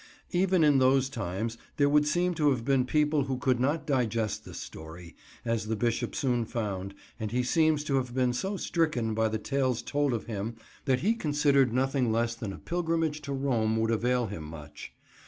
[0.31, 4.43] Even in those times there would seem to have been people who could not digest
[4.43, 9.13] this story, as the Bishop soon found, and he seems to have been so stricken
[9.13, 13.31] by the tales told of him that he considered nothing less than a pilgrimage to
[13.31, 14.91] Rome would avail him much.